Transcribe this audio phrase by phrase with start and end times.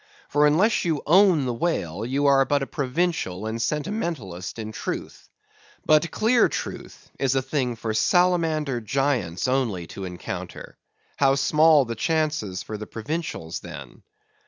[0.29, 5.29] For unless you own the whale, you are but a provincial and sentimentalist in Truth.
[5.85, 10.75] But clear Truth is a thing for salamander giants only to encounter;
[11.17, 14.01] how small the chances for the provincials then?